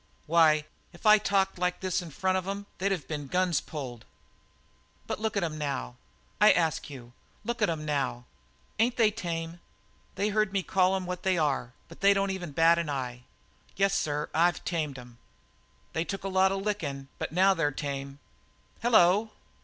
Why, 0.25 0.65
if 0.93 1.05
I'd 1.05 1.23
talked 1.23 1.59
like 1.59 1.79
this 1.79 2.01
in 2.01 2.09
front 2.09 2.35
of 2.35 2.47
'em 2.47 2.65
they'd 2.79 2.91
of 2.91 3.07
been 3.07 3.27
guns 3.27 3.61
pulled. 3.61 4.03
But 5.05 5.19
look 5.19 5.37
at 5.37 5.43
'em 5.43 5.59
now. 5.59 5.95
I 6.41 6.51
ask 6.53 6.89
you: 6.89 7.13
Look 7.45 7.61
at 7.61 7.69
'em 7.69 7.85
now! 7.85 8.25
Ain't 8.79 8.97
they 8.97 9.11
tame? 9.11 9.59
They 10.15 10.31
hear 10.31 10.43
me 10.47 10.63
call 10.63 10.95
'em 10.95 11.05
what 11.05 11.21
they 11.21 11.37
are, 11.37 11.73
but 11.87 11.99
they 12.01 12.15
don't 12.15 12.31
even 12.31 12.51
bat 12.51 12.79
an 12.79 12.89
eye. 12.89 13.25
Yes, 13.75 13.93
sir, 13.93 14.27
I've 14.33 14.65
tamed 14.65 14.97
'em. 14.97 15.19
They 15.93 16.03
took 16.03 16.23
a 16.23 16.29
lot 16.29 16.51
of 16.51 16.63
lickin', 16.63 17.07
but 17.19 17.31
now 17.31 17.53
they're 17.53 17.69
tamed. 17.71 18.17
Hello!" 18.81 19.29